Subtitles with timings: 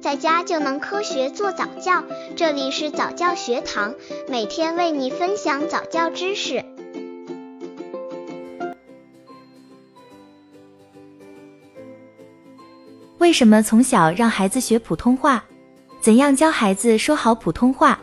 [0.00, 2.02] 在家就能科学做早教。
[2.34, 3.94] 这里是早教学堂，
[4.28, 6.64] 每天为你分享早教知识。
[13.18, 15.44] 为什么从小让孩子学普通话？
[16.00, 18.00] 怎样教孩子说好普通话？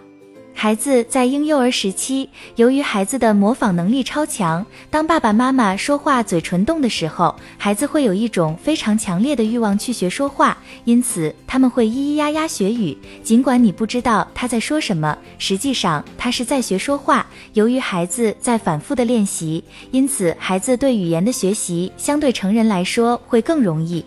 [0.59, 12.97] 孩子在婴幼儿时期，由于孩子的模仿能力超强，当爸爸妈妈说话嘴唇动的时候，孩子会有一种非常强烈的欲望去学说话，因此他们会咿咿呀呀学语。
[13.21, 17.27] 尽管你不知道他在说什么，实际上他是在学说话。
[17.53, 24.03] 由于孩子在反复的练习，因此孩子对语言的学习相对成人来说会更容易。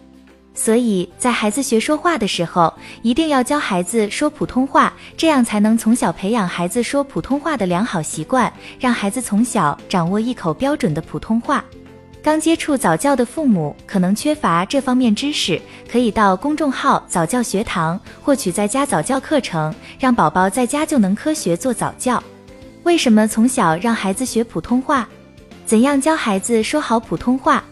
[0.53, 2.73] 所以在孩子学说话的时候，
[3.03, 11.65] 一定要教孩子说普通话，这样才能从小培养孩子说普通话的良好习惯，让孩子从小掌握一口标准的普通话。
[12.23, 15.59] 刚接触早教的父母可能缺乏这方面知识，
[15.91, 22.23] 可以到公众号早教学堂获取在家早教课程，让宝宝在家就能科学做早教。
[22.83, 25.09] 为什么从小让孩子学普通话？
[25.65, 27.65] 怎样教孩子说好普通话？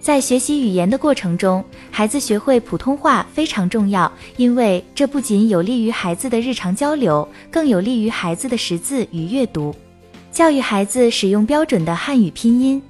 [0.00, 9.74] 在学习语言的过程中，孩子学会普通话非常重要，因为这不仅有利于孩子的日常交流，更有利于孩子的识字与阅读。
[10.32, 12.82] 教育孩子使用标准的汉语拼音。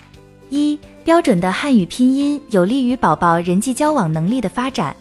[0.51, 4.95] 一、标准的汉语拼音有利于宝宝人际交往能力的发展。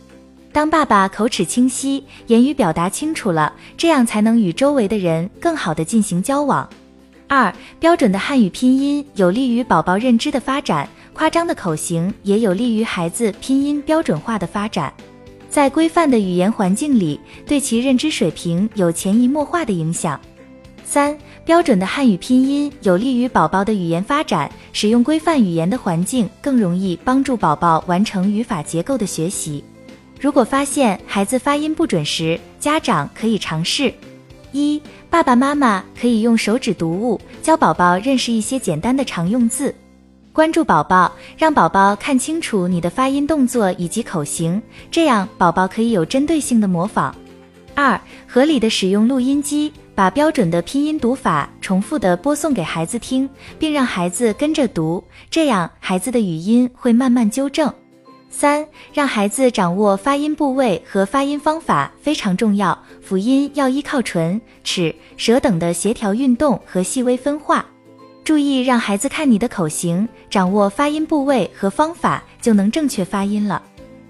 [0.51, 6.67] 当爸爸口齿清晰，言语表达清楚了，这样才能与周围的人更好的进行交往。
[7.27, 10.89] 二、标准的汉语拼音有利于宝宝认知的发展。
[11.13, 14.93] 夸张的口型也有利于孩子拼音标准化的发展，
[15.49, 20.19] 在规范的语言环境里，对其认知水平有潜移默化的影响。
[20.85, 29.63] 三、标准的汉语拼音有利于宝宝的语言发展，使用规范语言的环境更容易帮助宝宝完成语法结构的学习。
[30.19, 33.94] 如果发现孩子发音不准时，家长可以尝试：
[34.51, 39.75] 一、爸爸妈妈可以用手指读物教宝宝认识一些简单的常用字。
[40.39, 47.13] 关注宝宝，让宝宝看清楚你的发音、动作以及口型，这样宝宝可以有针对性的模仿。
[47.75, 53.29] 二、合理的使用录音机，把标准的拼音读法重复的播送给孩子听，
[53.59, 57.69] 并让孩子跟着读，这样孩子的语音会慢慢纠正。
[58.29, 67.66] 三、让孩子掌握发音部位和发音方法非常重要，辅音要依靠唇、齿、舌等的协调运动和细微分化。
[68.29, 73.59] 注意让孩子看你的口型，掌握发音部位和方法，就能正确发音了。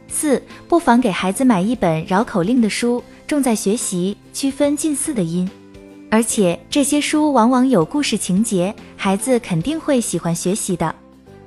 [0.10, 5.50] 四，不妨给孩子买一本绕口令的书，重在学习区分近似的音，
[6.12, 10.94] 而且这些书往往有故事情节，孩子肯定会喜欢学习的。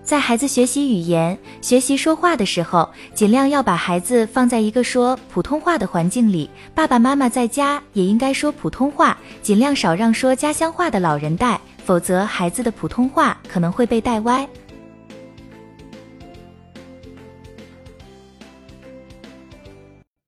[0.03, 11.61] 在孩子学习语言、学习说话的时候，尽量要把孩子放在一个说普通话的环境里，爸爸妈妈在家也应该说普通话，尽量少让说家乡话的老人带。
[11.85, 14.49] 否则，孩子的普通话可能会被带歪。